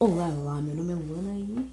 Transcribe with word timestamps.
Olá, 0.00 0.28
olá, 0.28 0.62
meu 0.62 0.76
nome 0.76 0.92
é 0.92 0.94
Luana 0.94 1.36
e 1.36 1.66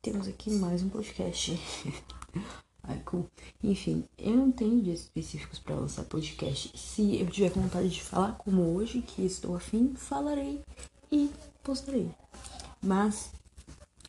temos 0.00 0.26
aqui 0.26 0.50
mais 0.50 0.82
um 0.82 0.88
podcast. 0.88 1.60
Ai, 2.82 2.98
cool. 3.04 3.26
Enfim, 3.62 4.02
eu 4.16 4.34
não 4.34 4.50
tenho 4.50 4.80
dias 4.80 5.00
específicos 5.00 5.58
para 5.58 5.74
lançar 5.74 6.04
podcast. 6.04 6.72
Se 6.74 7.20
eu 7.20 7.26
tiver 7.26 7.50
vontade 7.50 7.90
de 7.90 8.02
falar, 8.02 8.32
como 8.38 8.62
hoje, 8.74 9.02
que 9.02 9.26
estou 9.26 9.54
afim, 9.54 9.92
falarei 9.94 10.58
e 11.12 11.30
postarei. 11.62 12.08
Mas 12.82 13.30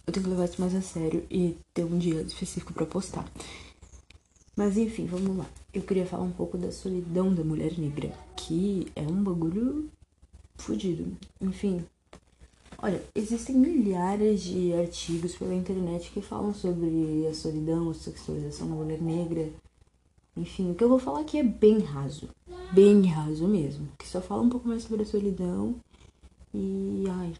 eu 0.08 0.14
tenho 0.14 0.24
que 0.24 0.30
levar 0.30 0.46
isso 0.46 0.62
mais 0.62 0.74
a 0.74 0.82
sério 0.82 1.28
e 1.30 1.58
ter 1.74 1.84
um 1.84 1.98
dia 1.98 2.22
específico 2.22 2.72
para 2.72 2.86
postar. 2.86 3.30
Mas 4.56 4.78
enfim, 4.78 5.08
vamos 5.08 5.36
lá. 5.36 5.46
Eu 5.74 5.82
queria 5.82 6.06
falar 6.06 6.24
um 6.24 6.32
pouco 6.32 6.58
da 6.58 6.72
solidão 6.72 7.36
da 7.36 7.44
mulher 7.44 7.78
negra, 7.78 8.18
que 8.38 8.90
é 8.96 9.02
um 9.02 9.22
bagulho 9.22 9.92
fudido. 10.56 11.18
Enfim, 11.42 11.86
olha, 12.82 13.04
existem 13.16 13.55
milhares 13.55 14.41
de 14.41 14.73
artigos 14.73 15.35
pela 15.35 15.53
internet 15.53 16.12
que 16.12 16.22
falam 16.22 16.53
sobre 16.53 17.27
a 17.27 17.34
solidão, 17.34 17.89
a 17.89 17.94
sexualização 17.94 18.67
da 18.67 18.76
mulher 18.76 19.02
negra. 19.02 19.49
Enfim, 20.35 20.72
o 20.72 20.76
que 20.76 20.84
eu 20.84 20.89
vou 20.89 20.99
falar 20.99 21.22
aqui 21.22 21.38
é 21.38 21.44
bem 21.44 21.80
raso. 21.80 22.30
Bem 22.73 23.05
raso 23.05 23.48
mesmo. 23.48 23.88
Que 23.98 24.08
só 24.08 24.22
fala 24.22 24.41
um 24.41 24.49
pouco 24.49 24.67
mais 24.67 24.84
sobre 24.84 25.03
a 25.03 25.05
solidão. 25.05 25.75
E. 26.53 27.03
Ai. 27.09 27.34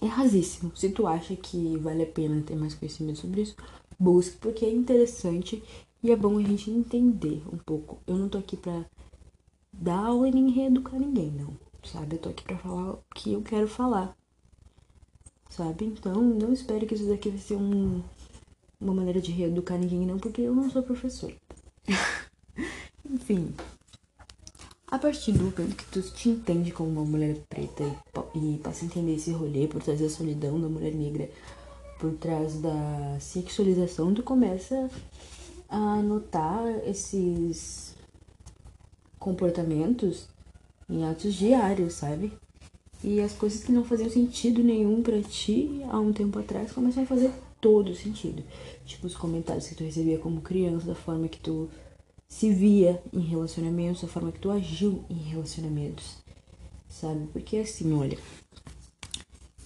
É 0.00 0.06
rasíssimo. 0.06 0.72
Se 0.74 0.88
tu 0.88 1.06
acha 1.06 1.36
que 1.36 1.76
vale 1.78 2.02
a 2.02 2.06
pena 2.06 2.42
ter 2.42 2.56
mais 2.56 2.74
conhecimento 2.74 3.20
sobre 3.20 3.42
isso, 3.42 3.54
busque, 3.98 4.36
porque 4.38 4.64
é 4.64 4.70
interessante 4.70 5.62
e 6.02 6.10
é 6.10 6.16
bom 6.16 6.38
a 6.38 6.42
gente 6.42 6.70
entender 6.70 7.42
um 7.52 7.58
pouco. 7.58 7.98
Eu 8.06 8.16
não 8.16 8.28
tô 8.28 8.38
aqui 8.38 8.56
pra 8.56 8.84
dar 9.72 10.06
aula 10.06 10.28
e 10.28 10.32
nem 10.32 10.50
reeducar 10.50 10.98
ninguém, 10.98 11.30
não. 11.30 11.56
Sabe? 11.84 12.16
Eu 12.16 12.20
tô 12.20 12.28
aqui 12.30 12.42
pra 12.42 12.58
falar 12.58 12.94
o 12.94 13.02
que 13.14 13.32
eu 13.32 13.42
quero 13.42 13.68
falar. 13.68 14.16
Sabe? 15.52 15.84
Então, 15.84 16.14
não 16.14 16.50
espere 16.50 16.86
que 16.86 16.94
isso 16.94 17.06
daqui 17.06 17.28
vai 17.28 17.38
ser 17.38 17.56
um, 17.56 18.02
uma 18.80 18.94
maneira 18.94 19.20
de 19.20 19.30
reeducar 19.30 19.78
ninguém, 19.78 20.06
não, 20.06 20.18
porque 20.18 20.40
eu 20.40 20.54
não 20.54 20.70
sou 20.70 20.82
professor. 20.82 21.30
Enfim. 23.04 23.54
A 24.86 24.98
partir 24.98 25.32
do 25.32 25.44
momento 25.44 25.76
que 25.76 25.84
tu 25.86 26.00
te 26.00 26.30
entende 26.30 26.70
como 26.70 26.90
uma 26.90 27.04
mulher 27.04 27.36
preta 27.50 27.84
e, 28.34 28.54
e 28.54 28.58
passa 28.58 28.84
a 28.84 28.86
entender 28.86 29.14
esse 29.14 29.30
rolê 29.30 29.66
por 29.66 29.82
trás 29.82 30.00
da 30.00 30.08
solidão 30.08 30.58
da 30.58 30.68
mulher 30.68 30.94
negra, 30.94 31.28
por 31.98 32.14
trás 32.14 32.58
da 32.58 33.18
sexualização, 33.20 34.14
tu 34.14 34.22
começa 34.22 34.90
a 35.68 35.96
notar 35.96 36.66
esses 36.88 37.94
comportamentos 39.18 40.28
em 40.88 41.04
atos 41.04 41.34
diários, 41.34 41.92
sabe? 41.94 42.32
E 43.04 43.20
as 43.20 43.32
coisas 43.32 43.64
que 43.64 43.72
não 43.72 43.84
faziam 43.84 44.08
sentido 44.08 44.62
nenhum 44.62 45.02
para 45.02 45.20
ti 45.22 45.80
há 45.90 45.98
um 45.98 46.12
tempo 46.12 46.38
atrás 46.38 46.72
começam 46.72 47.02
a 47.02 47.06
fazer 47.06 47.32
todo 47.60 47.94
sentido. 47.94 48.42
Tipo 48.84 49.06
os 49.06 49.16
comentários 49.16 49.66
que 49.66 49.74
tu 49.74 49.84
recebia 49.84 50.18
como 50.18 50.40
criança, 50.40 50.86
da 50.86 50.94
forma 50.94 51.28
que 51.28 51.38
tu 51.38 51.68
se 52.28 52.50
via 52.50 53.02
em 53.12 53.20
relacionamentos, 53.20 54.02
da 54.02 54.08
forma 54.08 54.32
que 54.32 54.38
tu 54.38 54.50
agiu 54.50 55.04
em 55.10 55.14
relacionamentos, 55.14 56.16
sabe? 56.88 57.26
Porque 57.32 57.58
assim, 57.58 57.92
olha, 57.92 58.18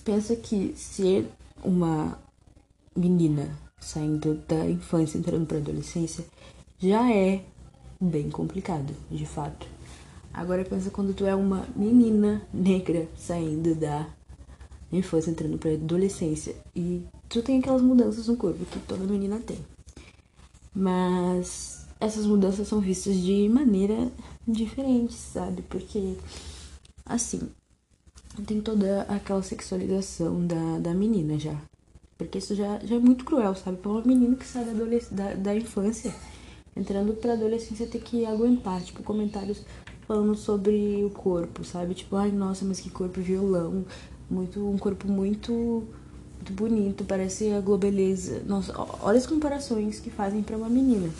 pensa 0.04 0.34
que 0.34 0.74
ser 0.76 1.26
uma 1.62 2.18
menina 2.96 3.56
saindo 3.78 4.34
da 4.48 4.68
infância, 4.68 5.18
entrando 5.18 5.46
para 5.46 5.58
adolescência, 5.58 6.24
já 6.78 7.12
é 7.12 7.44
bem 8.00 8.30
complicado, 8.30 8.92
de 9.10 9.24
fato. 9.24 9.75
Agora 10.36 10.62
pensa 10.66 10.90
quando 10.90 11.14
tu 11.14 11.24
é 11.24 11.34
uma 11.34 11.66
menina 11.74 12.42
negra 12.52 13.08
saindo 13.16 13.74
da 13.74 14.06
infância, 14.92 15.30
entrando 15.30 15.56
para 15.56 15.72
adolescência 15.72 16.54
e 16.74 17.02
tu 17.26 17.40
tem 17.40 17.58
aquelas 17.58 17.80
mudanças 17.80 18.28
no 18.28 18.36
corpo 18.36 18.66
que 18.66 18.78
toda 18.80 19.02
menina 19.04 19.40
tem. 19.40 19.56
Mas 20.74 21.86
essas 21.98 22.26
mudanças 22.26 22.68
são 22.68 22.80
vistas 22.80 23.16
de 23.16 23.48
maneira 23.48 24.12
diferente, 24.46 25.14
sabe? 25.14 25.62
Porque 25.62 26.18
assim, 27.06 27.48
tem 28.46 28.60
toda 28.60 29.04
aquela 29.04 29.42
sexualização 29.42 30.46
da, 30.46 30.78
da 30.80 30.92
menina 30.92 31.38
já. 31.38 31.58
Porque 32.18 32.36
isso 32.36 32.54
já, 32.54 32.78
já 32.80 32.96
é 32.96 32.98
muito 32.98 33.24
cruel, 33.24 33.54
sabe? 33.54 33.78
Pra 33.78 33.90
uma 33.90 34.02
menina 34.02 34.36
que 34.36 34.46
sai 34.46 34.66
da, 34.66 34.72
da, 35.12 35.34
da 35.34 35.56
infância, 35.56 36.14
entrando 36.76 37.14
pra 37.14 37.32
adolescência, 37.32 37.86
ter 37.86 38.02
que 38.02 38.26
aguentar, 38.26 38.82
tipo, 38.82 39.02
comentários 39.02 39.64
falando 40.06 40.34
sobre 40.36 41.04
o 41.04 41.10
corpo, 41.10 41.64
sabe? 41.64 41.94
Tipo, 41.94 42.16
ai, 42.16 42.30
nossa, 42.30 42.64
mas 42.64 42.80
que 42.80 42.90
corpo 42.90 43.20
violão. 43.20 43.84
Muito, 44.30 44.68
um 44.68 44.78
corpo 44.78 45.08
muito, 45.08 45.52
muito 45.52 46.52
bonito, 46.52 47.04
parece 47.04 47.52
a 47.52 47.60
globeleza. 47.60 48.42
Nossa, 48.46 48.72
olha 49.00 49.18
as 49.18 49.26
comparações 49.26 50.00
que 50.00 50.10
fazem 50.10 50.42
para 50.42 50.56
uma 50.56 50.68
menina. 50.68 51.10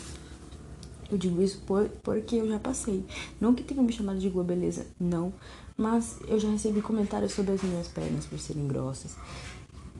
Eu 1.09 1.17
digo 1.17 1.41
isso 1.41 1.61
por, 1.65 1.87
porque 2.03 2.35
eu 2.35 2.47
já 2.47 2.59
passei. 2.59 3.05
Não 3.39 3.53
que 3.53 3.63
tenham 3.63 3.83
me 3.83 3.93
chamado 3.93 4.19
de 4.19 4.29
globeleza, 4.29 4.85
não. 4.99 5.31
Mas 5.77 6.19
eu 6.27 6.39
já 6.39 6.49
recebi 6.49 6.81
comentários 6.81 7.33
sobre 7.33 7.53
as 7.53 7.61
minhas 7.61 7.87
pernas 7.87 8.25
por 8.25 8.39
serem 8.39 8.67
grossas. 8.67 9.15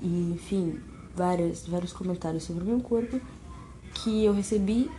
E, 0.02 0.32
enfim, 0.34 0.80
vários, 1.16 1.66
vários 1.66 1.94
comentários 1.94 2.44
sobre 2.44 2.64
o 2.64 2.68
meu 2.68 2.80
corpo 2.80 3.22
que 3.94 4.24
eu 4.24 4.34
recebi 4.34 4.90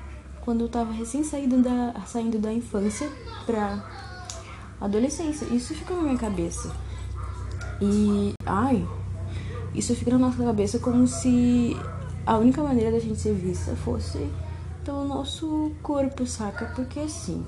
quando 0.49 0.63
eu 0.63 0.69
tava 0.71 0.91
recém 0.95 1.23
saindo 1.23 1.61
da, 1.63 1.95
saindo 2.07 2.39
da 2.39 2.51
infância 2.51 3.07
pra 3.45 3.85
adolescência. 4.81 5.45
Isso 5.45 5.75
fica 5.75 5.93
na 5.95 6.01
minha 6.01 6.17
cabeça. 6.17 6.75
E, 7.83 8.33
ai, 8.47 8.89
isso 9.75 9.95
fica 9.95 10.13
na 10.13 10.19
nossa 10.19 10.43
cabeça 10.43 10.79
como 10.79 11.07
se 11.07 11.77
a 12.25 12.39
única 12.39 12.63
maneira 12.63 12.93
da 12.93 12.99
gente 12.99 13.21
ser 13.21 13.35
vista 13.35 13.77
fosse 13.77 14.27
pelo 14.87 15.05
nosso 15.07 15.71
corpo, 15.83 16.27
saca? 16.27 16.73
Porque 16.75 17.01
assim, 17.01 17.45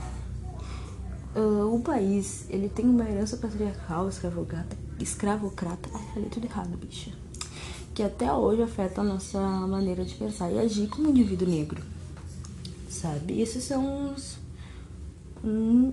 uh, 1.34 1.74
o 1.74 1.80
país, 1.80 2.44
ele 2.50 2.68
tem 2.68 2.84
uma 2.84 3.08
herança 3.08 3.38
patriarcal, 3.38 4.10
escravocrata, 4.10 4.76
escravocrata, 4.98 5.88
ai, 5.94 6.04
falei 6.12 6.28
tudo 6.28 6.44
errado, 6.44 6.76
bicha 6.76 7.10
que 7.94 8.02
até 8.02 8.32
hoje 8.32 8.62
afeta 8.62 9.00
a 9.00 9.04
nossa 9.04 9.40
maneira 9.66 10.04
de 10.04 10.14
pensar 10.14 10.50
e 10.50 10.58
agir 10.58 10.86
como 10.86 11.10
indivíduo 11.10 11.48
negro, 11.48 11.82
sabe? 13.00 13.40
Esses 13.40 13.64
são 13.64 14.12
os, 14.12 14.36
um, 15.42 15.92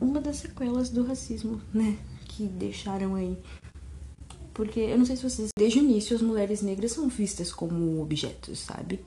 uma 0.00 0.20
das 0.20 0.36
sequelas 0.36 0.90
do 0.90 1.04
racismo, 1.04 1.60
né? 1.72 1.96
Que 2.28 2.46
deixaram 2.46 3.14
aí. 3.14 3.38
Porque 4.52 4.80
eu 4.80 4.98
não 4.98 5.06
sei 5.06 5.16
se 5.16 5.28
vocês. 5.28 5.48
Desde 5.56 5.80
o 5.80 5.82
início, 5.82 6.14
as 6.14 6.22
mulheres 6.22 6.62
negras 6.62 6.92
são 6.92 7.08
vistas 7.08 7.52
como 7.52 8.00
objetos, 8.00 8.60
sabe? 8.60 9.04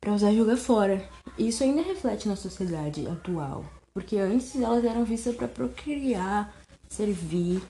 Pra 0.00 0.14
usar 0.14 0.32
jogar 0.32 0.56
fora. 0.56 1.08
E 1.36 1.48
isso 1.48 1.64
ainda 1.64 1.82
reflete 1.82 2.28
na 2.28 2.36
sociedade 2.36 3.06
atual. 3.08 3.64
Porque 3.92 4.18
antes 4.18 4.54
elas 4.54 4.84
eram 4.84 5.04
vistas 5.04 5.34
para 5.34 5.48
procriar, 5.48 6.54
servir, 6.88 7.62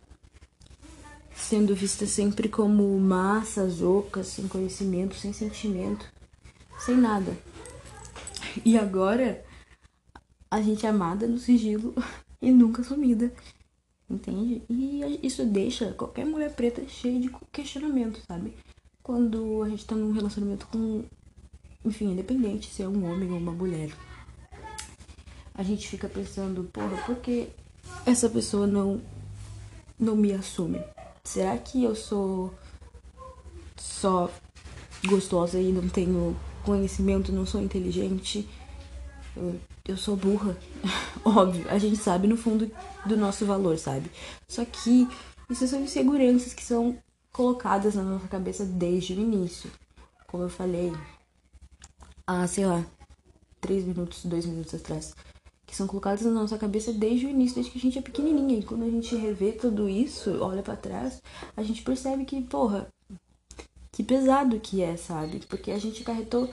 sendo 1.34 1.74
vista 1.74 2.04
sempre 2.04 2.48
como 2.48 2.98
massas 2.98 3.80
ocas, 3.80 4.26
sem 4.26 4.48
conhecimento, 4.48 5.14
sem 5.14 5.32
sentimento, 5.32 6.04
sem 6.78 6.96
nada. 6.96 7.36
E 8.64 8.78
agora 8.78 9.44
a 10.50 10.60
gente 10.60 10.86
é 10.86 10.88
amada 10.88 11.26
no 11.26 11.38
sigilo 11.38 11.94
e 12.40 12.50
nunca 12.50 12.82
sumida. 12.82 13.32
Entende? 14.08 14.62
E 14.68 15.20
isso 15.22 15.44
deixa 15.44 15.92
qualquer 15.92 16.24
mulher 16.24 16.54
preta 16.54 16.86
cheia 16.86 17.20
de 17.20 17.28
questionamento, 17.50 18.20
sabe? 18.26 18.54
Quando 19.02 19.62
a 19.62 19.68
gente 19.68 19.84
tá 19.84 19.96
num 19.96 20.12
relacionamento 20.12 20.66
com, 20.68 21.04
enfim, 21.84 22.12
independente 22.12 22.70
se 22.70 22.82
é 22.82 22.88
um 22.88 23.10
homem 23.10 23.30
ou 23.32 23.38
uma 23.38 23.52
mulher. 23.52 23.90
A 25.54 25.62
gente 25.62 25.88
fica 25.88 26.08
pensando, 26.08 26.64
porra, 26.64 26.96
por 27.04 27.16
que 27.16 27.48
essa 28.04 28.28
pessoa 28.28 28.66
não 28.66 29.00
não 29.98 30.14
me 30.14 30.32
assume? 30.32 30.78
será 31.26 31.58
que 31.58 31.82
eu 31.82 31.94
sou 31.94 32.54
só 33.76 34.30
gostosa 35.06 35.58
e 35.58 35.72
não 35.72 35.88
tenho 35.88 36.36
conhecimento, 36.66 37.32
não 37.32 37.46
sou 37.46 37.62
inteligente? 37.62 38.48
Eu, 39.36 39.58
eu 39.86 39.96
sou 39.96 40.16
burra. 40.16 40.56
Óbvio, 41.24 41.66
a 41.70 41.78
gente 41.78 41.96
sabe 41.96 42.26
no 42.26 42.36
fundo 42.36 42.70
do 43.06 43.16
nosso 43.16 43.46
valor, 43.46 43.78
sabe? 43.78 44.10
Só 44.48 44.64
que 44.64 45.08
isso 45.48 45.66
são 45.66 45.80
inseguranças 45.80 46.52
que 46.52 46.64
são 46.64 46.98
colocadas 47.32 47.94
na 47.94 48.02
nossa 48.02 48.28
cabeça 48.28 48.64
desde 48.64 49.14
o 49.14 49.20
início. 49.20 49.70
Como 50.26 50.42
eu 50.42 50.48
falei, 50.48 50.92
há, 52.26 52.46
sei 52.46 52.66
lá, 52.66 52.84
três 53.60 53.84
minutos, 53.84 54.24
dois 54.24 54.44
minutos 54.44 54.74
atrás 54.74 55.14
que 55.66 55.74
são 55.74 55.86
colocadas 55.86 56.22
na 56.22 56.30
nossa 56.30 56.56
cabeça 56.56 56.92
desde 56.92 57.26
o 57.26 57.28
início, 57.28 57.56
desde 57.56 57.72
que 57.72 57.78
a 57.78 57.80
gente 57.80 57.98
é 57.98 58.02
pequenininha. 58.02 58.60
E 58.60 58.62
quando 58.62 58.84
a 58.84 58.90
gente 58.90 59.16
revê 59.16 59.50
tudo 59.50 59.88
isso, 59.88 60.40
olha 60.40 60.62
para 60.62 60.76
trás, 60.76 61.20
a 61.56 61.62
gente 61.62 61.82
percebe 61.82 62.24
que, 62.24 62.40
porra, 62.40 62.86
que 63.96 64.04
pesado 64.04 64.60
que 64.60 64.82
é, 64.82 64.94
sabe? 64.94 65.40
Porque 65.48 65.70
a 65.70 65.78
gente 65.78 66.04
carretou 66.04 66.52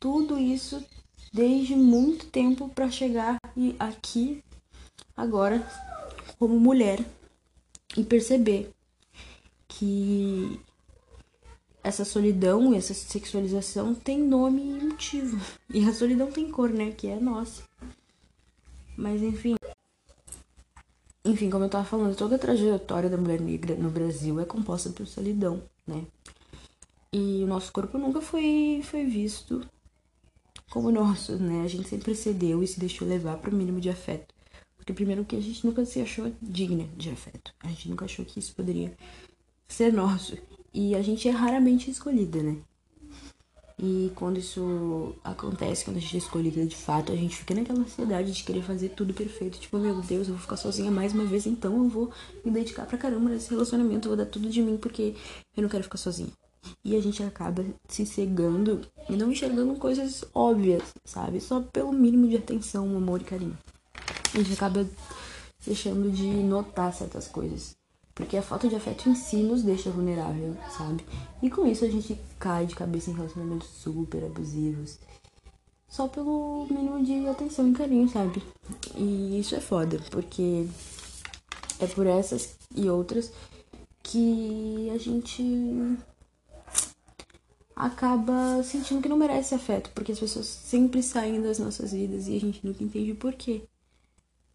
tudo 0.00 0.36
isso 0.36 0.84
desde 1.32 1.76
muito 1.76 2.26
tempo 2.26 2.68
para 2.68 2.90
chegar 2.90 3.38
e 3.56 3.76
aqui 3.78 4.42
agora 5.16 5.64
como 6.36 6.58
mulher 6.58 6.98
e 7.96 8.02
perceber 8.02 8.72
que 9.68 10.60
essa 11.80 12.04
solidão, 12.04 12.74
essa 12.74 12.92
sexualização 12.92 13.94
tem 13.94 14.18
nome 14.18 14.60
e 14.60 14.84
motivo. 14.84 15.40
E 15.72 15.88
a 15.88 15.94
solidão 15.94 16.28
tem 16.32 16.50
cor, 16.50 16.70
né? 16.70 16.90
Que 16.90 17.06
é 17.06 17.20
nossa. 17.20 17.62
Mas 18.96 19.22
enfim. 19.22 19.54
Enfim, 21.24 21.50
como 21.50 21.66
eu 21.66 21.70
tava 21.70 21.84
falando, 21.84 22.16
toda 22.16 22.34
a 22.34 22.38
trajetória 22.38 23.08
da 23.08 23.16
mulher 23.16 23.40
negra 23.40 23.76
no 23.76 23.90
Brasil 23.90 24.40
é 24.40 24.44
composta 24.44 24.90
por 24.90 25.06
solidão, 25.06 25.62
né? 25.86 26.04
E 27.12 27.42
o 27.42 27.46
nosso 27.46 27.72
corpo 27.72 27.98
nunca 27.98 28.20
foi, 28.20 28.82
foi 28.84 29.04
visto 29.04 29.66
como 30.70 30.92
nosso, 30.92 31.36
né? 31.36 31.64
A 31.64 31.68
gente 31.68 31.88
sempre 31.88 32.14
cedeu 32.14 32.62
e 32.62 32.66
se 32.68 32.78
deixou 32.78 33.06
levar 33.06 33.36
para 33.38 33.50
o 33.50 33.54
mínimo 33.54 33.80
de 33.80 33.90
afeto. 33.90 34.32
Porque 34.76 34.92
primeiro 34.92 35.24
que 35.24 35.34
a 35.34 35.40
gente 35.40 35.66
nunca 35.66 35.84
se 35.84 36.00
achou 36.00 36.32
digna 36.40 36.88
de 36.96 37.10
afeto. 37.10 37.52
A 37.64 37.68
gente 37.68 37.88
nunca 37.88 38.04
achou 38.04 38.24
que 38.24 38.38
isso 38.38 38.54
poderia 38.54 38.96
ser 39.66 39.92
nosso. 39.92 40.38
E 40.72 40.94
a 40.94 41.02
gente 41.02 41.26
é 41.26 41.32
raramente 41.32 41.90
escolhida, 41.90 42.42
né? 42.44 42.58
E 43.82 44.12
quando 44.14 44.38
isso 44.38 45.16
acontece, 45.24 45.84
quando 45.84 45.96
a 45.96 46.00
gente 46.00 46.14
é 46.14 46.18
escolhida 46.18 46.64
de 46.64 46.76
fato, 46.76 47.10
a 47.10 47.16
gente 47.16 47.34
fica 47.34 47.54
naquela 47.54 47.80
ansiedade 47.80 48.30
de 48.30 48.44
querer 48.44 48.62
fazer 48.62 48.90
tudo 48.90 49.12
perfeito. 49.12 49.58
Tipo, 49.58 49.78
meu 49.78 50.00
Deus, 50.02 50.28
eu 50.28 50.34
vou 50.34 50.42
ficar 50.42 50.56
sozinha 50.56 50.90
mais 50.90 51.12
uma 51.12 51.24
vez, 51.24 51.46
então 51.46 51.76
eu 51.82 51.88
vou 51.88 52.12
me 52.44 52.52
dedicar 52.52 52.86
pra 52.86 52.98
caramba 52.98 53.30
nesse 53.30 53.50
relacionamento, 53.50 54.06
eu 54.06 54.14
vou 54.14 54.24
dar 54.24 54.30
tudo 54.30 54.50
de 54.50 54.62
mim 54.62 54.76
porque 54.76 55.14
eu 55.56 55.62
não 55.62 55.68
quero 55.68 55.82
ficar 55.82 55.96
sozinha. 55.96 56.30
E 56.84 56.96
a 56.96 57.00
gente 57.00 57.22
acaba 57.22 57.64
se 57.88 58.04
cegando 58.06 58.80
e 59.08 59.16
não 59.16 59.32
enxergando 59.32 59.74
coisas 59.76 60.24
óbvias, 60.34 60.82
sabe? 61.04 61.40
Só 61.40 61.60
pelo 61.60 61.92
mínimo 61.92 62.28
de 62.28 62.36
atenção, 62.36 62.96
amor 62.96 63.20
e 63.20 63.24
carinho. 63.24 63.58
A 64.34 64.38
gente 64.38 64.52
acaba 64.52 64.86
deixando 65.64 66.10
de 66.10 66.26
notar 66.26 66.92
certas 66.92 67.26
coisas. 67.26 67.76
Porque 68.14 68.36
a 68.36 68.42
falta 68.42 68.68
de 68.68 68.76
afeto 68.76 69.08
em 69.08 69.14
si 69.14 69.36
nos 69.36 69.62
deixa 69.62 69.90
vulnerável, 69.90 70.56
sabe? 70.76 71.04
E 71.42 71.48
com 71.48 71.66
isso 71.66 71.84
a 71.84 71.88
gente 71.88 72.18
cai 72.38 72.66
de 72.66 72.74
cabeça 72.74 73.10
em 73.10 73.14
relacionamentos 73.14 73.68
super 73.68 74.24
abusivos. 74.24 74.98
Só 75.88 76.06
pelo 76.06 76.66
mínimo 76.70 77.02
de 77.02 77.26
atenção 77.28 77.68
e 77.68 77.72
carinho, 77.72 78.08
sabe? 78.08 78.42
E 78.94 79.40
isso 79.40 79.54
é 79.54 79.60
foda, 79.60 79.98
porque 80.10 80.66
é 81.78 81.86
por 81.86 82.06
essas 82.06 82.56
e 82.74 82.88
outras 82.88 83.32
que 84.02 84.90
a 84.94 84.98
gente 84.98 85.42
acaba 87.86 88.62
sentindo 88.62 89.02
que 89.02 89.08
não 89.08 89.16
merece 89.16 89.54
afeto, 89.54 89.90
porque 89.94 90.12
as 90.12 90.18
pessoas 90.18 90.46
sempre 90.46 91.02
saem 91.02 91.40
das 91.40 91.58
nossas 91.58 91.92
vidas 91.92 92.28
e 92.28 92.36
a 92.36 92.40
gente 92.40 92.64
nunca 92.64 92.84
entende 92.84 93.14
por 93.14 93.32
quê, 93.34 93.62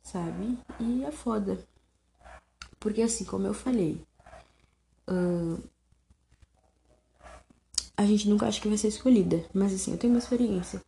sabe? 0.04 0.58
E 0.80 1.04
é 1.04 1.12
foda. 1.12 1.58
Porque 2.80 3.02
assim, 3.02 3.26
como 3.26 3.48
eu 3.48 3.54
falei, 3.54 4.00
uh, 5.10 5.62
a 7.98 8.06
gente 8.06 8.30
nunca 8.30 8.48
acha 8.48 8.62
que 8.62 8.68
vai 8.68 8.78
ser 8.78 8.90
escolhida. 8.90 9.44
Mas 9.54 9.74
assim, 9.74 9.92
eu 9.92 9.98
tenho 9.98 10.14
uma 10.14 10.20
experiência 10.20 10.82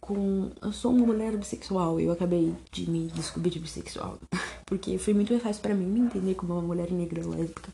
com. 0.00 0.50
Eu 0.60 0.72
sou 0.72 0.92
uma 0.92 1.06
mulher 1.06 1.36
bissexual 1.36 2.00
e 2.00 2.04
eu 2.04 2.12
acabei 2.12 2.54
de 2.70 2.90
me 2.90 3.06
descobrir 3.08 3.58
bissexual. 3.58 4.18
Porque 4.66 4.98
foi 4.98 5.14
muito 5.14 5.38
fácil 5.38 5.62
para 5.62 5.74
mim 5.74 5.86
me 5.86 6.00
entender 6.00 6.34
como 6.34 6.54
uma 6.54 6.62
mulher 6.62 6.90
negra 6.90 7.24
lésbica. 7.26 7.72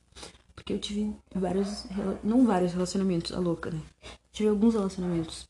Porque 0.69 0.75
eu 0.75 0.79
tive 0.81 1.17
vários. 1.35 1.87
Não 2.23 2.44
vários 2.44 2.75
relacionamentos, 2.75 3.32
a 3.32 3.38
louca, 3.38 3.70
né? 3.70 3.81
Tive 4.31 4.50
alguns 4.50 4.75
relacionamentos. 4.75 5.49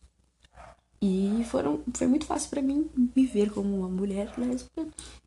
E 1.02 1.42
foram, 1.50 1.80
foi 1.92 2.06
muito 2.06 2.24
fácil 2.24 2.48
para 2.50 2.62
mim 2.62 2.88
me 3.16 3.26
ver 3.26 3.50
como 3.50 3.78
uma 3.78 3.88
mulher 3.88 4.32
lésbica 4.38 4.86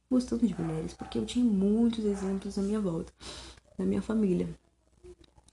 gostando 0.09 0.47
de 0.47 0.57
mulheres, 0.57 0.93
porque 0.93 1.17
eu 1.17 1.25
tinha 1.25 1.43
muitos 1.43 2.05
exemplos 2.05 2.55
na 2.55 2.63
minha 2.63 2.79
volta, 2.79 3.11
na 3.77 3.83
minha 3.83 4.01
família. 4.01 4.47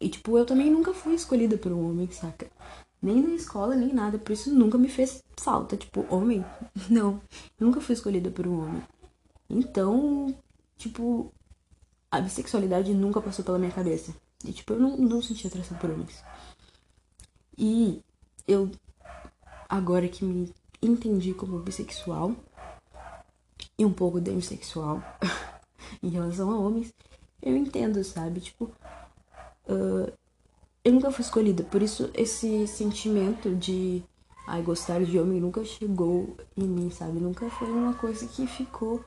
E, 0.00 0.08
tipo, 0.08 0.38
eu 0.38 0.46
também 0.46 0.70
nunca 0.70 0.94
fui 0.94 1.14
escolhida 1.14 1.58
por 1.58 1.72
um 1.72 1.90
homem, 1.90 2.08
saca? 2.12 2.48
Nem 3.02 3.20
na 3.20 3.34
escola, 3.34 3.74
nem 3.74 3.92
nada, 3.92 4.20
por 4.20 4.30
isso 4.30 4.54
nunca 4.54 4.78
me 4.78 4.88
fez 4.88 5.20
falta. 5.36 5.76
Tipo, 5.76 6.06
homem? 6.14 6.44
Não, 6.88 7.20
nunca 7.58 7.80
fui 7.80 7.94
escolhida 7.94 8.30
por 8.30 8.46
um 8.46 8.60
homem. 8.60 8.82
Então, 9.50 10.32
tipo, 10.76 11.32
a 12.08 12.20
bissexualidade 12.20 12.94
nunca 12.94 13.20
passou 13.20 13.44
pela 13.44 13.58
minha 13.58 13.72
cabeça. 13.72 14.14
E, 14.44 14.52
tipo, 14.52 14.72
eu 14.72 14.80
não, 14.80 14.96
não 14.96 15.22
senti 15.22 15.46
atração 15.46 15.76
por 15.78 15.90
homens. 15.90 16.22
E 17.56 18.00
eu, 18.46 18.70
agora 19.68 20.08
que 20.08 20.24
me 20.24 20.52
entendi 20.80 21.34
como 21.34 21.58
bissexual, 21.58 22.34
e 23.78 23.84
um 23.84 23.92
pouco 23.92 24.20
demissexual 24.20 25.02
em 26.02 26.08
relação 26.08 26.50
a 26.50 26.58
homens, 26.58 26.92
eu 27.42 27.56
entendo, 27.56 28.02
sabe? 28.02 28.40
Tipo, 28.40 28.64
uh, 29.68 30.12
eu 30.84 30.92
nunca 30.92 31.10
fui 31.10 31.24
escolhida, 31.24 31.62
por 31.64 31.82
isso 31.82 32.10
esse 32.14 32.66
sentimento 32.66 33.54
de 33.54 34.02
ai, 34.46 34.62
gostar 34.62 35.04
de 35.04 35.18
homem 35.18 35.40
nunca 35.40 35.64
chegou 35.64 36.36
em 36.56 36.64
mim, 36.64 36.90
sabe? 36.90 37.20
Nunca 37.20 37.48
foi 37.50 37.70
uma 37.70 37.94
coisa 37.94 38.26
que 38.26 38.46
ficou 38.46 39.04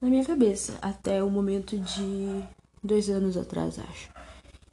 na 0.00 0.08
minha 0.08 0.24
cabeça 0.24 0.78
até 0.80 1.22
o 1.22 1.30
momento 1.30 1.78
de 1.78 2.42
dois 2.82 3.08
anos 3.08 3.36
atrás, 3.36 3.78
acho. 3.78 4.10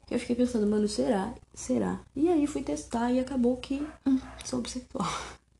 Eu 0.09 0.19
fiquei 0.19 0.35
pensando, 0.35 0.65
mano, 0.65 0.87
será? 0.87 1.33
Será? 1.53 1.99
E 2.15 2.29
aí 2.29 2.47
fui 2.47 2.63
testar 2.63 3.11
e 3.11 3.19
acabou 3.19 3.57
que 3.57 3.85
hum, 4.05 4.19
sou 4.43 4.59
bissexual. 4.61 5.07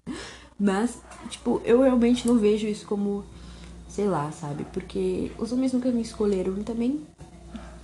Mas, 0.59 0.99
tipo, 1.29 1.61
eu 1.63 1.81
realmente 1.81 2.27
não 2.27 2.37
vejo 2.37 2.67
isso 2.67 2.85
como, 2.85 3.23
sei 3.87 4.07
lá, 4.07 4.31
sabe? 4.31 4.65
Porque 4.73 5.31
os 5.37 5.51
homens 5.51 5.71
nunca 5.71 5.91
me 5.91 6.01
escolheram 6.01 6.57
e 6.57 6.63
também 6.63 7.05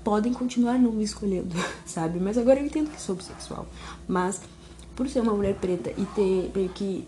podem 0.03 0.33
continuar 0.33 0.79
não 0.79 0.91
me 0.91 1.03
escolhendo, 1.03 1.55
sabe? 1.85 2.19
Mas 2.19 2.37
agora 2.37 2.59
eu 2.59 2.65
entendo 2.65 2.89
que 2.89 2.99
sou 2.99 3.15
bissexual. 3.15 3.67
Mas, 4.07 4.41
por 4.95 5.07
ser 5.07 5.21
uma 5.21 5.33
mulher 5.33 5.55
preta 5.55 5.91
e 5.91 6.05
ter 6.07 6.51
meio 6.55 6.69
que 6.69 7.07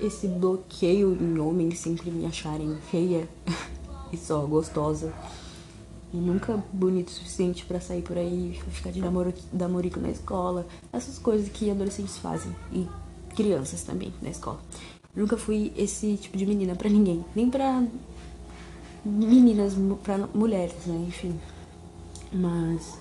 esse 0.00 0.26
bloqueio 0.26 1.16
em 1.20 1.38
homens 1.38 1.78
sempre 1.78 2.10
me 2.10 2.26
acharem 2.26 2.76
feia 2.90 3.28
e 4.12 4.16
só 4.16 4.44
gostosa 4.46 5.12
e 6.12 6.16
nunca 6.16 6.62
bonito 6.72 7.08
o 7.08 7.12
suficiente 7.12 7.64
para 7.64 7.80
sair 7.80 8.02
por 8.02 8.18
aí, 8.18 8.60
ficar 8.70 8.90
de 8.90 9.00
namoro, 9.00 9.32
namorico 9.52 10.00
na 10.00 10.10
escola, 10.10 10.66
essas 10.92 11.18
coisas 11.18 11.48
que 11.48 11.70
adolescentes 11.70 12.18
fazem 12.18 12.54
e 12.72 12.88
crianças 13.34 13.82
também 13.82 14.12
na 14.20 14.30
escola. 14.30 14.60
Nunca 15.14 15.36
fui 15.36 15.72
esse 15.76 16.16
tipo 16.16 16.36
de 16.36 16.46
menina 16.46 16.74
para 16.74 16.88
ninguém, 16.88 17.24
nem 17.34 17.48
para 17.48 17.84
meninas, 19.04 19.74
para 20.02 20.18
mulheres, 20.34 20.86
né, 20.86 21.04
enfim. 21.06 21.38
Mas 22.32 22.98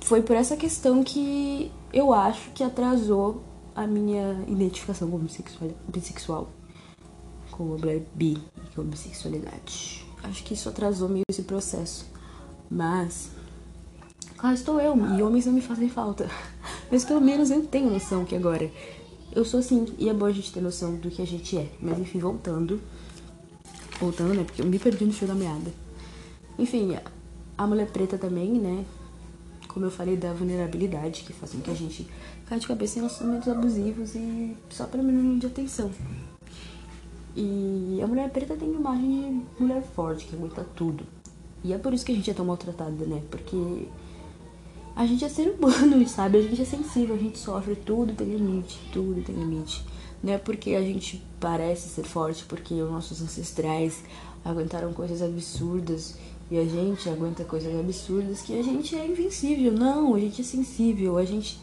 foi 0.00 0.22
por 0.22 0.36
essa 0.36 0.56
questão 0.56 1.02
que 1.02 1.70
eu 1.92 2.12
acho 2.12 2.50
que 2.50 2.62
atrasou 2.62 3.42
a 3.74 3.86
minha 3.86 4.44
identificação 4.46 5.10
como 5.10 5.24
bissexual, 5.24 5.70
bissexual 5.88 6.48
como 7.50 7.76
bi 8.14 8.38
e 8.64 8.74
como 8.74 8.88
bissexualidade. 8.88 10.09
Acho 10.22 10.44
que 10.44 10.54
isso 10.54 10.68
atrasou 10.68 11.08
meio 11.08 11.24
esse 11.30 11.42
processo. 11.42 12.06
Mas, 12.70 13.30
claro, 14.36 14.54
estou 14.54 14.80
eu, 14.80 14.96
e 15.16 15.22
homens 15.22 15.46
não 15.46 15.52
me 15.52 15.60
fazem 15.60 15.88
falta. 15.88 16.28
Mas 16.90 17.04
pelo 17.04 17.20
menos 17.20 17.50
eu 17.50 17.64
tenho 17.66 17.90
noção 17.90 18.24
que 18.24 18.36
agora 18.36 18.70
eu 19.32 19.44
sou 19.44 19.60
assim, 19.60 19.86
e 19.98 20.08
é 20.08 20.14
bom 20.14 20.26
a 20.26 20.32
gente 20.32 20.52
ter 20.52 20.60
noção 20.60 20.96
do 20.96 21.10
que 21.10 21.22
a 21.22 21.26
gente 21.26 21.56
é. 21.56 21.68
Mas 21.80 21.98
enfim, 21.98 22.18
voltando. 22.18 22.80
Voltando, 24.00 24.34
né? 24.34 24.44
Porque 24.44 24.62
eu 24.62 24.66
me 24.66 24.78
perdi 24.78 25.04
no 25.04 25.12
fio 25.12 25.28
da 25.28 25.34
meada. 25.34 25.72
Enfim, 26.58 26.96
a 27.56 27.66
mulher 27.66 27.86
preta 27.90 28.18
também, 28.18 28.52
né? 28.52 28.84
Como 29.68 29.86
eu 29.86 29.90
falei, 29.90 30.16
da 30.16 30.32
vulnerabilidade, 30.32 31.22
que 31.22 31.32
faz 31.32 31.52
com 31.52 31.60
que 31.60 31.70
a 31.70 31.74
gente 31.74 32.08
caia 32.46 32.60
de 32.60 32.66
cabeça 32.66 32.98
em 32.98 33.02
relacionamentos 33.02 33.48
abusivos 33.48 34.14
e 34.16 34.56
só 34.68 34.84
para 34.86 35.02
mínimo 35.02 35.38
de 35.38 35.46
atenção. 35.46 35.92
E 37.36 38.00
a 38.02 38.06
mulher 38.06 38.30
preta 38.30 38.56
tem 38.56 38.72
imagem 38.72 39.46
de 39.56 39.62
mulher 39.62 39.82
forte, 39.82 40.26
que 40.26 40.34
aguenta 40.34 40.66
tudo. 40.74 41.04
E 41.62 41.72
é 41.72 41.78
por 41.78 41.92
isso 41.92 42.04
que 42.04 42.12
a 42.12 42.14
gente 42.14 42.30
é 42.30 42.34
tão 42.34 42.44
maltratada, 42.44 43.04
né? 43.04 43.22
Porque 43.30 43.86
a 44.96 45.06
gente 45.06 45.24
é 45.24 45.28
ser 45.28 45.48
humano, 45.48 46.06
sabe? 46.08 46.38
A 46.38 46.42
gente 46.42 46.60
é 46.60 46.64
sensível, 46.64 47.14
a 47.14 47.18
gente 47.18 47.38
sofre, 47.38 47.76
tudo 47.76 48.14
tem 48.14 48.26
limite, 48.26 48.78
tudo 48.92 49.22
tem 49.22 49.34
limite. 49.34 49.84
Não 50.22 50.32
é 50.32 50.38
porque 50.38 50.74
a 50.74 50.82
gente 50.82 51.22
parece 51.38 51.88
ser 51.88 52.04
forte, 52.04 52.44
porque 52.44 52.74
os 52.74 52.90
nossos 52.90 53.22
ancestrais 53.22 54.02
aguentaram 54.44 54.92
coisas 54.92 55.22
absurdas 55.22 56.16
e 56.50 56.58
a 56.58 56.64
gente 56.64 57.08
aguenta 57.08 57.44
coisas 57.44 57.78
absurdas 57.78 58.42
que 58.42 58.58
a 58.58 58.62
gente 58.62 58.96
é 58.96 59.06
invencível. 59.06 59.72
Não, 59.72 60.14
a 60.14 60.20
gente 60.20 60.40
é 60.40 60.44
sensível, 60.44 61.16
a 61.16 61.24
gente 61.24 61.60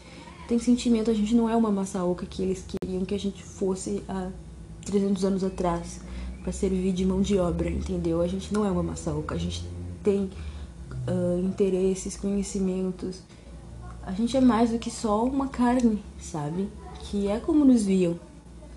tem 0.48 0.58
sentimento, 0.58 1.10
a 1.10 1.14
gente 1.14 1.34
não 1.34 1.48
é 1.48 1.54
uma 1.54 1.70
maçaoca 1.70 2.24
que 2.24 2.42
eles 2.42 2.64
queriam 2.66 3.04
que 3.04 3.14
a 3.14 3.18
gente 3.18 3.42
fosse 3.42 4.02
há 4.08 4.30
300 4.90 5.24
anos 5.24 5.44
atrás 5.44 6.00
para 6.42 6.52
servir 6.52 6.92
de 6.92 7.04
mão 7.04 7.20
de 7.20 7.38
obra, 7.38 7.68
entendeu? 7.68 8.20
A 8.22 8.26
gente 8.26 8.52
não 8.52 8.64
é 8.64 8.70
uma 8.70 8.82
maçaoca, 8.82 9.34
a 9.34 9.38
gente 9.38 9.68
tem 10.02 10.30
uh, 11.06 11.38
interesses, 11.44 12.16
conhecimentos. 12.16 13.22
A 14.02 14.12
gente 14.12 14.36
é 14.36 14.40
mais 14.40 14.70
do 14.70 14.78
que 14.78 14.90
só 14.90 15.24
uma 15.24 15.48
carne, 15.48 16.02
sabe? 16.18 16.68
Que 17.00 17.28
é 17.28 17.38
como 17.38 17.64
nos 17.64 17.84
viam. 17.84 18.18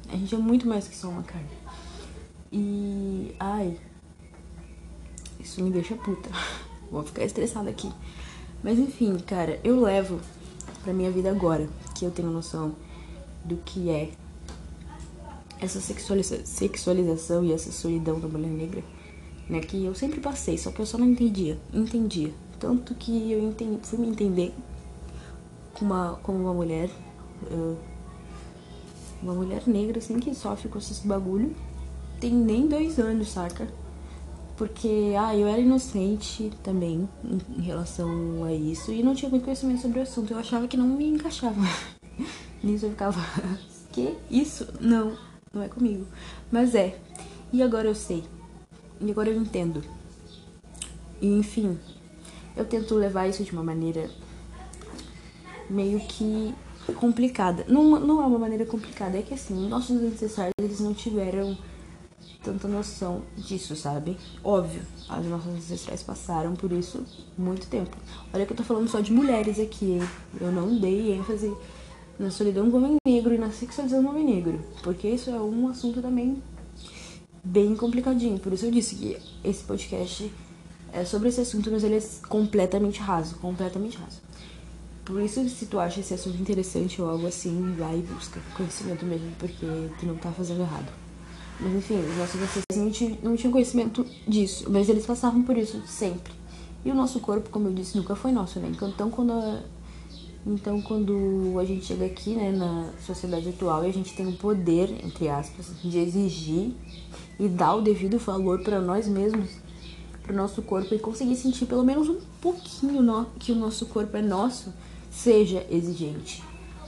A 0.10 0.18
gente 0.18 0.36
é 0.36 0.38
muito 0.38 0.68
mais 0.68 0.88
que 0.88 0.96
só 0.96 1.08
uma 1.08 1.24
carne. 1.24 1.48
E. 2.52 3.34
Ai. 3.40 3.78
Isso 5.40 5.64
me 5.64 5.72
deixa 5.72 5.96
puta. 5.96 6.30
Vou 6.92 7.04
ficar 7.04 7.24
estressada 7.24 7.70
aqui. 7.70 7.90
Mas 8.62 8.78
enfim, 8.78 9.18
cara, 9.20 9.60
eu 9.64 9.80
levo 9.80 10.20
pra 10.84 10.94
minha 10.94 11.10
vida 11.10 11.32
agora, 11.32 11.70
que 11.96 12.06
eu 12.06 12.12
tenho 12.12 12.30
noção 12.30 12.76
do 13.46 13.56
que 13.58 13.90
é 13.90 14.12
essa 15.62 15.80
sexualiza 15.80 16.44
sexualização 16.44 17.46
e 17.46 17.54
essa 17.54 17.72
solidão 17.72 18.20
da 18.20 18.28
mulher 18.28 18.50
negra, 18.50 18.84
né? 19.48 19.62
Que 19.62 19.86
eu 19.86 19.94
sempre 19.94 20.20
passei, 20.20 20.58
só 20.58 20.72
que 20.72 20.82
eu 20.82 20.86
só 20.86 20.98
não 20.98 21.08
entendia, 21.08 21.58
entendia. 21.72 22.32
Tanto 22.60 22.96
que 22.96 23.32
eu 23.32 23.40
entendi, 23.42 23.80
fui 23.84 24.00
me 24.00 24.08
entender 24.08 24.54
como 25.74 25.94
uma, 25.94 26.20
como 26.24 26.40
uma 26.40 26.54
mulher, 26.54 26.90
uh, 27.52 27.78
uma 29.22 29.34
mulher 29.34 29.64
negra, 29.68 30.00
assim, 30.00 30.20
que 30.20 30.34
sofre 30.34 30.68
com 30.68 30.80
esses 30.80 31.00
bagulho, 31.00 31.56
tem 32.20 32.34
nem 32.34 32.68
dois 32.68 33.00
anos, 33.00 33.30
saca? 33.30 33.68
Porque, 34.58 35.14
ah, 35.18 35.36
eu 35.36 35.48
era 35.48 35.60
inocente 35.60 36.52
também 36.62 37.10
em, 37.24 37.60
em 37.60 37.62
relação 37.64 38.44
a 38.44 38.54
isso 38.54 38.92
e 38.92 39.02
não 39.02 39.16
tinha 39.16 39.30
muito 39.30 39.44
conhecimento 39.44 39.82
sobre 39.82 40.00
o 40.00 40.04
assunto. 40.04 40.32
Eu 40.32 40.38
achava 40.38 40.68
que 40.68 40.78
não 40.78 40.88
me 40.88 41.08
encaixava. 41.08 41.60
Nisso 42.64 42.86
eu 42.86 42.92
ficava, 42.92 43.20
que 43.92 44.16
isso? 44.30 44.68
Não, 44.80 45.18
não 45.54 45.64
é 45.64 45.68
comigo. 45.68 46.06
Mas 46.52 46.76
é. 46.76 46.98
E 47.52 47.62
agora 47.62 47.88
eu 47.88 47.96
sei. 47.96 48.24
E 49.00 49.12
agora 49.12 49.30
eu 49.30 49.36
entendo. 49.36 49.84
E 51.22 51.28
enfim, 51.28 51.78
eu 52.56 52.66
tento 52.66 52.96
levar 52.96 53.28
isso 53.28 53.44
de 53.44 53.52
uma 53.52 53.64
maneira 53.64 54.10
meio 55.70 56.00
que 56.00 56.54
complicada. 56.96 57.66
Não, 57.68 58.00
não 58.00 58.22
é 58.22 58.26
uma 58.26 58.40
maneira 58.40 58.66
complicada, 58.66 59.18
é 59.18 59.22
que 59.22 59.34
assim, 59.34 59.68
nossos 59.68 60.02
ancestrais 60.02 60.52
eles 60.60 60.80
não 60.80 60.94
tiveram 60.94 61.58
tanta 62.44 62.68
noção 62.68 63.22
disso, 63.38 63.76
sabe? 63.76 64.18
Óbvio, 64.44 64.82
as 65.08 65.26
nossas 65.26 65.54
ancestrais 65.54 66.02
passaram 66.02 66.56
por 66.56 66.72
isso 66.72 67.04
muito 67.38 67.68
tempo. 67.68 67.96
Olha 68.34 68.46
que 68.46 68.54
eu 68.54 68.58
tô 68.58 68.64
falando 68.64 68.88
só 68.88 69.00
de 69.00 69.12
mulheres 69.12 69.60
aqui, 69.60 70.00
eu 70.40 70.52
não 70.52 70.80
dei 70.80 71.14
ênfase 71.14 71.54
na 72.22 72.30
solidão 72.30 72.70
do 72.70 72.78
homem 72.78 72.98
negro 73.06 73.34
e 73.34 73.38
na 73.38 73.50
sexualização 73.50 74.04
do 74.04 74.10
homem 74.10 74.24
negro, 74.24 74.62
porque 74.84 75.10
isso 75.10 75.30
é 75.30 75.40
um 75.40 75.68
assunto 75.68 76.02
também 76.02 76.42
bem 77.44 77.76
complicadinho. 77.76 78.38
Por 78.38 78.54
isso 78.54 78.66
eu 78.66 78.72
disse 78.72 78.96
que 78.96 79.18
esse 79.44 79.64
podcast 79.64 80.32
é 80.94 81.04
sobre 81.04 81.30
esse 81.30 81.42
assunto, 81.42 81.72
mas 81.72 81.84
ele 81.84 81.98
é 81.98 82.04
completamente 82.28 83.00
raso, 83.00 83.36
completamente 83.36 83.98
raso. 83.98 84.22
Por 85.04 85.20
isso, 85.20 85.50
se 85.50 85.66
tu 85.66 85.80
acha 85.80 86.00
esse 86.00 86.14
assunto 86.14 86.40
interessante 86.40 87.02
ou 87.02 87.10
algo 87.10 87.26
assim, 87.26 87.76
vai 87.78 87.98
e 87.98 88.02
busca 88.02 88.40
conhecimento 88.56 89.04
mesmo, 89.04 89.32
porque 89.40 89.66
tu 90.00 90.06
não 90.06 90.16
tá 90.16 90.32
fazendo 90.32 90.62
errado. 90.62 90.92
Mas 91.60 91.74
enfim, 91.74 91.96
os 91.96 92.18
nossos 92.18 92.42
ancestrais 92.42 93.20
não 93.24 93.36
tinham 93.36 93.52
conhecimento 93.52 94.06
disso, 94.28 94.70
mas 94.70 94.90
eles 94.90 95.06
passavam 95.06 95.42
por 95.42 95.58
isso 95.58 95.82
sempre. 95.88 96.32
E 96.86 96.92
o 96.92 96.96
nosso 96.96 97.20
corpo, 97.20 97.50
como 97.50 97.68
eu 97.68 97.74
disse, 97.74 97.98
nunca 97.98 98.16
foi 98.16 98.32
nosso, 98.32 98.60
né? 98.60 98.72
Então, 98.72 99.10
quando 99.10 99.34
a, 99.34 99.62
então, 100.46 100.82
quando 100.82 101.58
a 101.60 101.66
gente 101.66 101.86
chega 101.86 102.06
aqui, 102.06 102.32
né, 102.32 102.52
na 102.52 102.90
sociedade 103.06 103.50
atual, 103.50 103.86
e 103.86 103.90
a 103.90 103.94
gente 103.94 104.16
tem 104.16 104.28
o 104.28 104.34
poder, 104.34 104.90
entre 105.06 105.30
aspas, 105.30 105.72
de 105.84 106.00
exigir 106.00 106.74
e 107.40 107.48
dar 107.48 107.76
o 107.76 107.82
devido 107.82 108.18
valor 108.18 108.64
para 108.64 108.82
nós 108.82 109.08
mesmos, 109.08 109.50
para 110.24 110.34
o 110.34 110.36
nosso 110.36 110.62
corpo, 110.64 110.94
e 110.96 111.00
conseguir 111.00 111.36
sentir 111.36 111.68
pelo 111.68 111.84
menos 111.84 112.10
um 112.10 112.20
pouquinho 112.42 113.04
no, 113.04 113.26
que 113.38 113.52
o 113.52 113.56
nosso 113.56 113.86
corpo 113.86 114.18
é 114.18 114.22
nosso, 114.22 114.74
seja 115.12 115.66
exigente. 115.70 116.44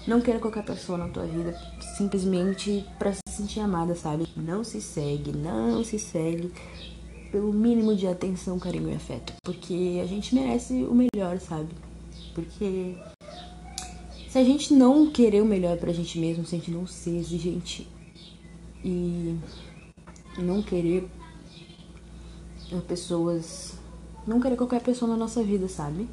Não 0.07 0.19
queira 0.19 0.39
qualquer 0.39 0.65
pessoa 0.65 0.97
na 0.97 1.07
tua 1.07 1.25
vida 1.25 1.57
simplesmente 1.95 2.83
para 2.97 3.13
se 3.13 3.21
sentir 3.29 3.59
amada, 3.59 3.95
sabe? 3.95 4.27
Não 4.35 4.63
se 4.63 4.81
segue, 4.81 5.31
não 5.31 5.83
se 5.83 5.97
segue 5.99 6.51
pelo 7.31 7.53
mínimo 7.53 7.95
de 7.95 8.07
atenção, 8.07 8.59
carinho 8.59 8.89
e 8.89 8.95
afeto, 8.95 9.33
porque 9.43 10.01
a 10.03 10.05
gente 10.05 10.35
merece 10.35 10.83
o 10.83 10.93
melhor, 10.93 11.39
sabe? 11.39 11.69
Porque 12.35 12.95
se 14.33 14.39
a 14.39 14.43
gente 14.43 14.73
não 14.73 15.11
querer 15.11 15.43
o 15.43 15.45
melhor 15.45 15.77
pra 15.77 15.93
gente 15.93 16.17
mesmo, 16.17 16.43
se 16.43 16.55
a 16.55 16.57
gente 16.57 16.71
não 16.71 16.87
ser 16.87 17.19
exigente 17.19 17.87
e 18.83 19.37
não 20.39 20.59
querer 20.63 21.07
pessoas. 22.87 23.75
Não 24.25 24.41
querer 24.41 24.55
qualquer 24.55 24.81
pessoa 24.81 25.11
na 25.11 25.15
nossa 25.15 25.43
vida, 25.43 25.67
sabe? 25.67 26.07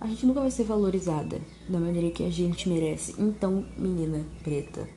A 0.00 0.06
gente 0.06 0.24
nunca 0.24 0.40
vai 0.40 0.52
ser 0.52 0.62
valorizada 0.62 1.40
da 1.68 1.80
maneira 1.80 2.12
que 2.12 2.22
a 2.22 2.30
gente 2.30 2.68
merece. 2.68 3.16
Então, 3.18 3.64
menina 3.76 4.24
preta, 4.44 4.88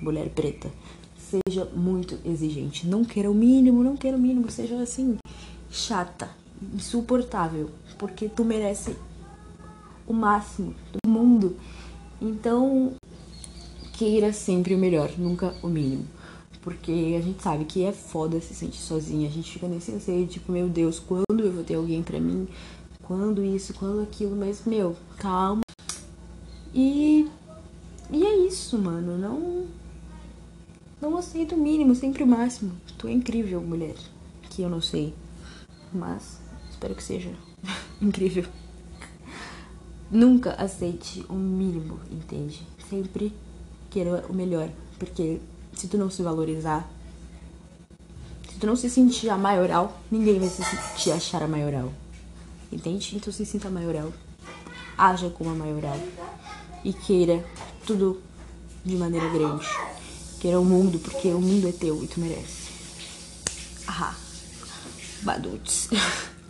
mulher 0.00 0.28
preta, 0.30 0.72
seja 1.16 1.66
muito 1.66 2.18
exigente. 2.24 2.84
Não 2.84 3.04
queira 3.04 3.30
o 3.30 3.34
mínimo, 3.34 3.84
não 3.84 3.96
queira 3.96 4.16
o 4.16 4.20
mínimo. 4.20 4.50
Seja 4.50 4.76
assim, 4.82 5.18
chata, 5.70 6.28
insuportável. 6.74 7.70
Porque 7.96 8.28
tu 8.28 8.44
merece 8.44 8.96
o 10.04 10.12
máximo 10.12 10.74
do 10.92 11.08
mundo. 11.08 11.56
Então, 12.22 12.92
queira 13.94 14.32
sempre 14.32 14.76
o 14.76 14.78
melhor, 14.78 15.10
nunca 15.18 15.56
o 15.60 15.66
mínimo. 15.66 16.06
Porque 16.60 17.16
a 17.18 17.20
gente 17.20 17.42
sabe 17.42 17.64
que 17.64 17.82
é 17.82 17.90
foda 17.90 18.40
se 18.40 18.54
sentir 18.54 18.78
sozinha. 18.78 19.28
A 19.28 19.32
gente 19.32 19.50
fica 19.50 19.66
nesse 19.66 19.90
anseio, 19.90 20.24
tipo, 20.28 20.52
meu 20.52 20.68
Deus, 20.68 21.00
quando 21.00 21.40
eu 21.40 21.50
vou 21.50 21.64
ter 21.64 21.74
alguém 21.74 22.00
pra 22.00 22.20
mim? 22.20 22.46
Quando 23.02 23.44
isso, 23.44 23.74
quando 23.74 24.00
aquilo? 24.00 24.36
Mas, 24.36 24.64
meu, 24.64 24.96
calma. 25.18 25.62
E. 26.72 27.28
E 28.08 28.24
é 28.24 28.46
isso, 28.46 28.78
mano. 28.78 29.18
Não. 29.18 29.66
Não 31.00 31.16
aceito 31.16 31.56
o 31.56 31.58
mínimo, 31.58 31.92
sempre 31.96 32.22
o 32.22 32.26
máximo. 32.26 32.70
Tu 32.96 33.08
é 33.08 33.12
incrível, 33.12 33.60
mulher. 33.60 33.96
Que 34.48 34.62
eu 34.62 34.70
não 34.70 34.80
sei. 34.80 35.12
Mas 35.92 36.38
espero 36.70 36.94
que 36.94 37.02
seja 37.02 37.32
incrível. 38.00 38.44
Nunca 40.12 40.52
aceite 40.62 41.24
o 41.26 41.32
mínimo, 41.32 41.98
entende? 42.10 42.60
Sempre 42.90 43.32
queira 43.88 44.26
o 44.28 44.34
melhor, 44.34 44.68
porque 44.98 45.40
se 45.72 45.88
tu 45.88 45.96
não 45.96 46.10
se 46.10 46.22
valorizar, 46.22 46.86
se 48.46 48.58
tu 48.58 48.66
não 48.66 48.76
se 48.76 48.90
sentir 48.90 49.30
a 49.30 49.38
maioral, 49.38 49.98
ninguém 50.10 50.38
vai 50.38 50.50
se 50.50 50.62
te 50.98 51.10
achar 51.10 51.42
a 51.42 51.48
maioral. 51.48 51.90
Entende? 52.70 53.16
Então 53.16 53.32
se 53.32 53.46
sinta 53.46 53.68
a 53.68 53.70
maioral. 53.70 54.12
Haja 54.98 55.30
como 55.30 55.48
a 55.48 55.54
maioral. 55.54 55.98
E 56.84 56.92
queira 56.92 57.42
tudo 57.86 58.20
de 58.84 58.96
maneira 58.96 59.30
grande. 59.30 59.66
Queira 60.40 60.60
o 60.60 60.64
mundo, 60.64 60.98
porque 60.98 61.28
o 61.28 61.40
mundo 61.40 61.66
é 61.68 61.72
teu 61.72 62.04
e 62.04 62.06
tu 62.06 62.20
merece. 62.20 62.70
Ah, 63.88 64.14
baduts. 65.22 65.88